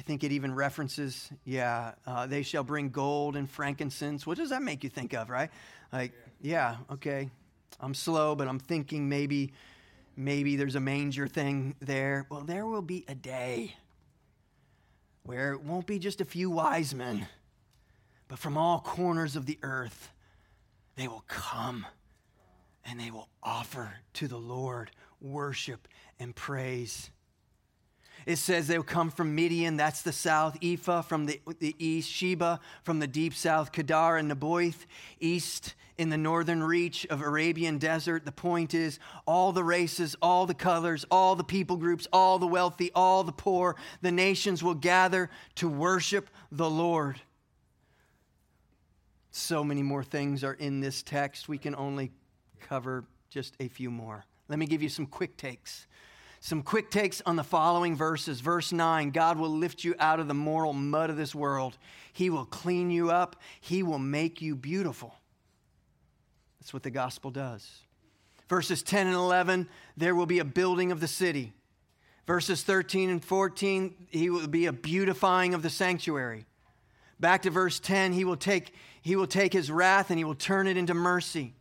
[0.00, 4.26] I think it even references, yeah, uh, they shall bring gold and frankincense.
[4.26, 5.50] What does that make you think of, right?
[5.92, 7.28] Like, yeah, okay.
[7.78, 9.52] I'm slow, but I'm thinking maybe
[10.16, 12.26] maybe there's a manger thing there.
[12.30, 13.76] Well, there will be a day
[15.24, 17.28] where it won't be just a few wise men,
[18.26, 20.08] but from all corners of the earth,
[20.96, 21.86] they will come
[22.86, 25.86] and they will offer to the Lord worship
[26.18, 27.10] and praise.
[28.26, 32.60] It says they'll come from Midian, that's the south, Ephah from the, the east, Sheba
[32.82, 34.86] from the deep south, Kedar and Nebaioth,
[35.20, 38.24] east in the northern reach of Arabian desert.
[38.24, 42.46] The point is, all the races, all the colors, all the people groups, all the
[42.46, 47.20] wealthy, all the poor, the nations will gather to worship the Lord.
[49.30, 51.48] So many more things are in this text.
[51.48, 52.12] We can only
[52.60, 54.24] cover just a few more.
[54.48, 55.86] Let me give you some quick takes.
[56.40, 58.40] Some quick takes on the following verses.
[58.40, 61.76] Verse 9 God will lift you out of the moral mud of this world,
[62.12, 65.14] He will clean you up, He will make you beautiful.
[66.60, 67.68] That's what the gospel does.
[68.48, 71.52] Verses 10 and 11, there will be a building of the city.
[72.26, 76.46] Verses 13 and 14, he will be a beautifying of the sanctuary.
[77.18, 80.34] Back to verse 10, he will take, he will take his wrath and he will
[80.34, 81.54] turn it into mercy.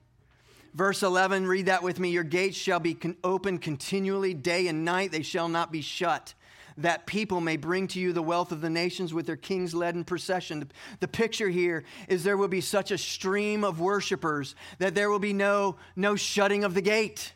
[0.80, 2.10] Verse 11, read that with me.
[2.10, 6.34] Your gates shall be con- open continually, day and night, they shall not be shut.
[6.78, 9.96] That people may bring to you the wealth of the nations with their kings led
[9.96, 10.62] in procession.
[10.62, 10.68] The,
[11.02, 15.20] the picture here is there will be such a stream of worshipers that there will
[15.20, 17.34] be no, no shutting of the gate.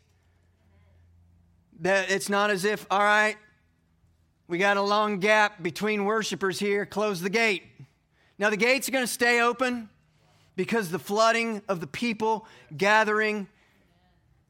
[1.82, 3.36] That it's not as if, all right,
[4.48, 7.64] we got a long gap between worshipers here, close the gate.
[8.40, 9.90] Now, the gates are going to stay open
[10.56, 12.46] because the flooding of the people
[12.76, 13.48] gathering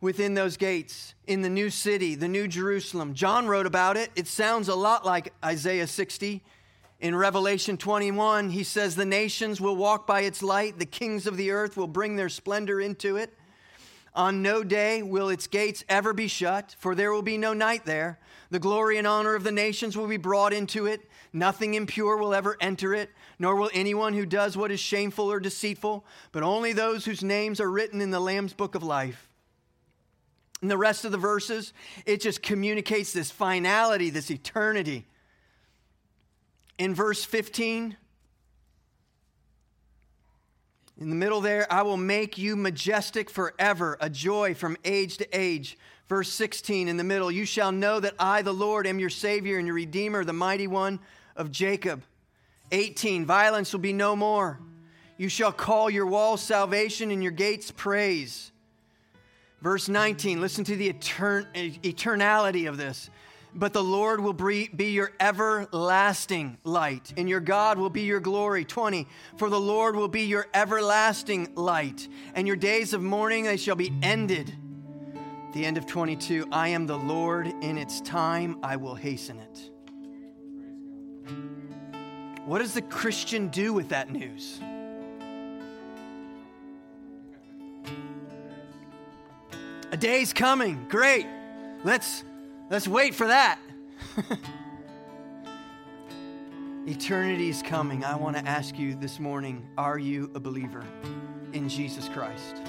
[0.01, 3.13] within those gates in the new city, the new Jerusalem.
[3.13, 4.11] John wrote about it.
[4.15, 6.41] It sounds a lot like Isaiah 60.
[6.99, 11.37] In Revelation 21, he says, The nations will walk by its light, the kings of
[11.37, 13.33] the earth will bring their splendor into it.
[14.15, 17.85] On no day will its gates ever be shut, for there will be no night
[17.85, 18.19] there.
[18.51, 21.01] The glory and honor of the nations will be brought into it.
[21.34, 23.09] Nothing impure will ever enter it,
[23.39, 27.59] nor will anyone who does what is shameful or deceitful, but only those whose names
[27.59, 29.27] are written in the Lamb's book of life.
[30.61, 31.73] In the rest of the verses,
[32.05, 35.07] it just communicates this finality, this eternity.
[36.77, 37.97] In verse 15,
[41.01, 45.27] in the middle there, I will make you majestic forever, a joy from age to
[45.38, 45.79] age.
[46.07, 49.57] Verse 16 in the middle, you shall know that I, the Lord, am your Savior
[49.57, 50.99] and your Redeemer, the mighty one
[51.36, 52.03] of Jacob.
[52.71, 54.59] 18, violence will be no more.
[55.17, 58.51] You shall call your walls salvation and your gates praise.
[59.61, 61.47] Verse 19, listen to the etern-
[61.81, 63.09] eternality of this.
[63.55, 68.65] But the Lord will be your everlasting light, and your God will be your glory.
[68.65, 69.07] 20.
[69.38, 73.75] For the Lord will be your everlasting light, and your days of mourning they shall
[73.75, 74.57] be ended.
[75.53, 76.47] The end of 22.
[76.51, 79.69] I am the Lord, in its time I will hasten it.
[82.53, 84.59] What does the Christian do with that news?
[89.91, 90.85] A day's coming.
[90.87, 91.25] Great.
[91.83, 92.23] Let's
[92.69, 93.57] let's wait for that.
[96.85, 98.05] Eternity is coming.
[98.05, 100.85] I want to ask you this morning, are you a believer
[101.53, 102.61] in Jesus Christ?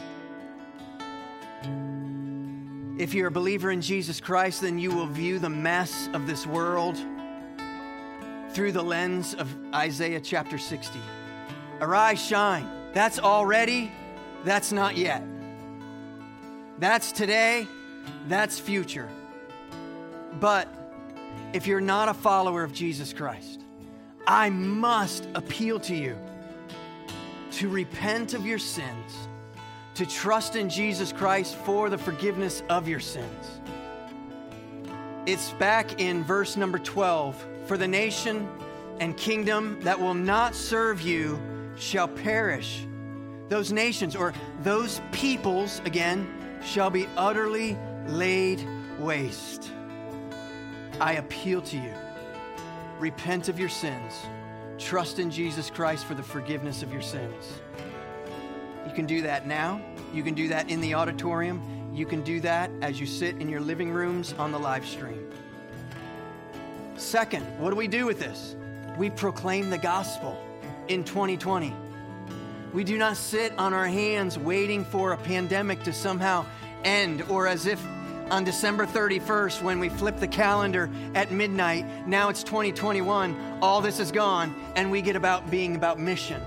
[2.96, 6.46] If you're a believer in Jesus Christ, then you will view the mess of this
[6.46, 6.96] world
[8.54, 10.98] through the lens of Isaiah chapter 60.
[11.80, 12.66] Arise, shine.
[12.92, 13.90] That's already
[14.44, 15.22] That's not yet.
[16.78, 17.66] That's today,
[18.28, 19.08] that's future.
[20.38, 20.68] But
[21.54, 23.62] if you're not a follower of Jesus Christ,
[24.26, 26.16] I must appeal to you
[27.52, 29.28] to repent of your sins,
[29.94, 33.60] to trust in Jesus Christ for the forgiveness of your sins.
[35.24, 38.48] It's back in verse number 12 For the nation
[39.00, 41.40] and kingdom that will not serve you
[41.76, 42.86] shall perish.
[43.48, 46.26] Those nations or those peoples, again,
[46.62, 48.66] shall be utterly laid
[48.98, 49.70] waste.
[51.00, 51.92] I appeal to you
[53.00, 54.14] repent of your sins,
[54.78, 57.60] trust in Jesus Christ for the forgiveness of your sins.
[58.86, 59.80] You can do that now.
[60.12, 61.60] You can do that in the auditorium.
[61.92, 65.28] You can do that as you sit in your living rooms on the live stream.
[66.96, 68.54] Second, what do we do with this?
[68.96, 70.38] We proclaim the gospel
[70.86, 71.74] in 2020.
[72.72, 76.46] We do not sit on our hands waiting for a pandemic to somehow
[76.84, 77.84] end or as if
[78.30, 81.84] on December 31st when we flip the calendar at midnight.
[82.06, 83.58] Now it's 2021.
[83.60, 86.40] All this is gone, and we get about being about mission.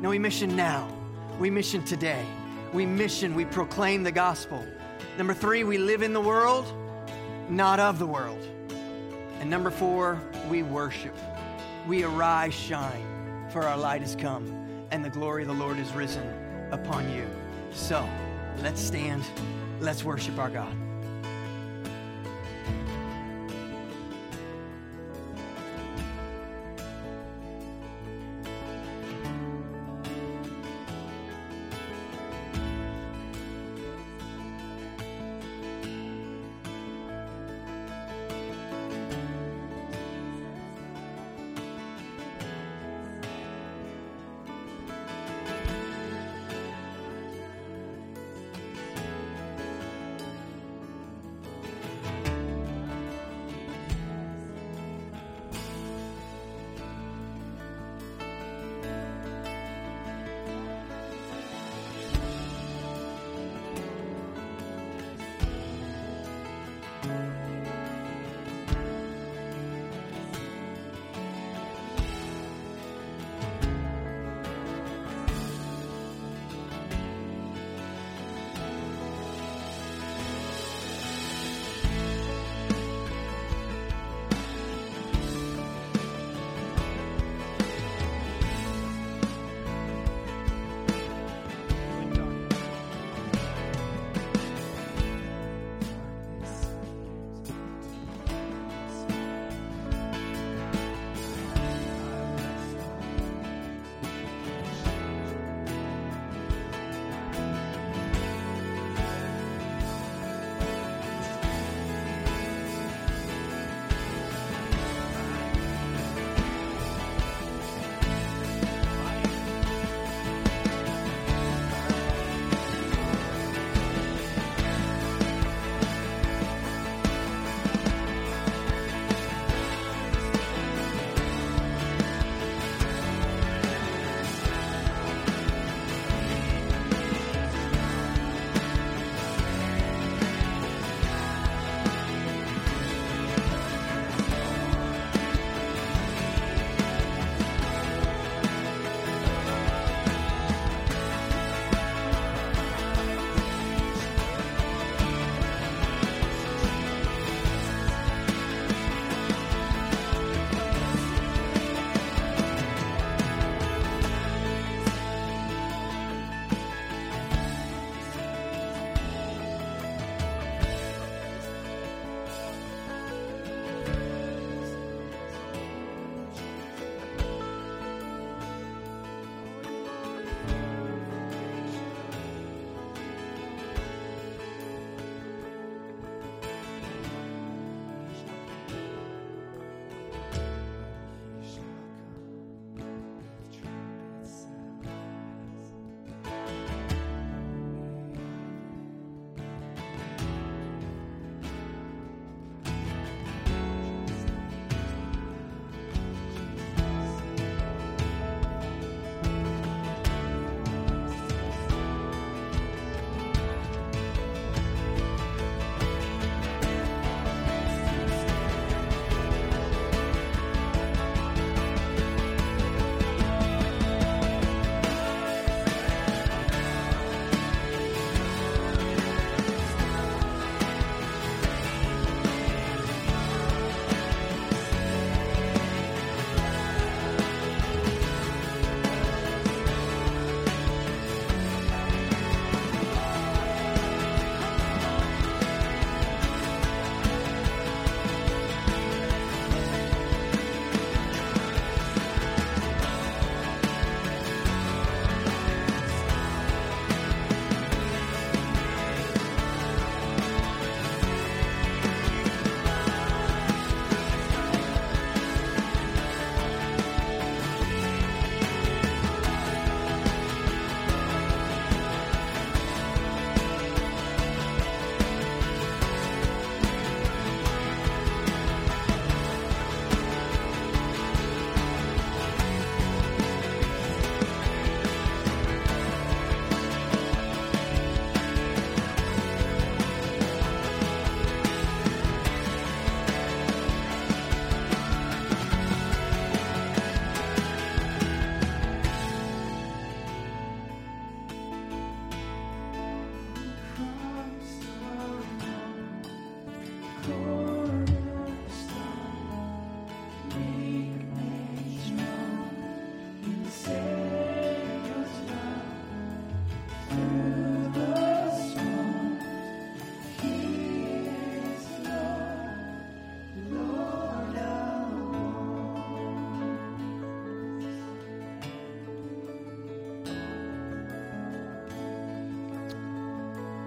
[0.00, 0.88] No, we mission now.
[1.38, 2.24] We mission today.
[2.72, 4.64] We mission, we proclaim the gospel.
[5.18, 6.72] Number three, we live in the world,
[7.48, 8.46] not of the world.
[9.40, 11.16] And number four, we worship.
[11.88, 15.90] We arise, shine, for our light has come, and the glory of the Lord is
[15.92, 16.28] risen
[16.70, 17.26] upon you.
[17.72, 18.06] So
[18.58, 19.24] let's stand.
[19.80, 20.76] Let's worship our God.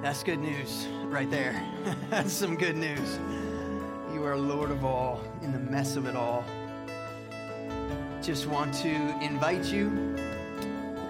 [0.03, 1.65] That's good news right there.
[2.09, 3.19] That's some good news.
[4.13, 6.43] You are Lord of all in the mess of it all.
[8.21, 8.89] Just want to
[9.21, 10.17] invite you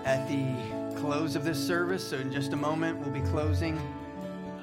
[0.06, 0.54] at the
[0.96, 2.08] close of this service.
[2.08, 3.80] So, in just a moment, we'll be closing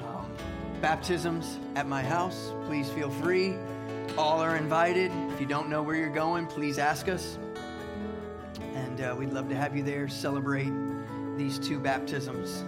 [0.06, 0.32] um,
[0.80, 2.52] baptisms at my house.
[2.66, 3.56] Please feel free.
[4.16, 5.10] All are invited.
[5.32, 7.36] If you don't know where you're going, please ask us.
[8.74, 10.70] And uh, we'd love to have you there celebrate
[11.36, 12.62] these two baptisms.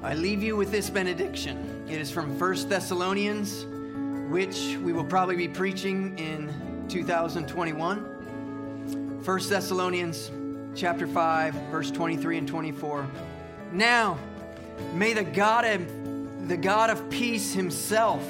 [0.00, 1.84] I leave you with this benediction.
[1.88, 3.66] It is from 1 Thessalonians,
[4.30, 6.54] which we will probably be preaching in
[6.88, 9.22] 2021.
[9.24, 10.30] 1 Thessalonians
[10.76, 13.08] chapter 5, verse 23 and 24.
[13.72, 14.16] Now,
[14.94, 18.22] may the God of, the God of peace himself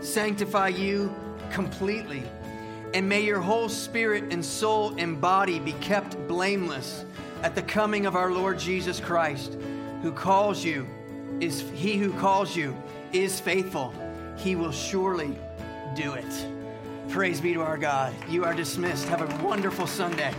[0.00, 1.14] sanctify you
[1.50, 2.22] completely,
[2.94, 7.04] and may your whole spirit and soul and body be kept blameless
[7.42, 9.58] at the coming of our Lord Jesus Christ
[10.04, 10.86] who calls you
[11.40, 12.76] is he who calls you
[13.14, 13.94] is faithful.
[14.36, 15.34] He will surely
[15.96, 16.46] do it.
[17.08, 18.14] Praise be to our God.
[18.28, 19.08] You are dismissed.
[19.08, 20.34] Have a wonderful Sunday.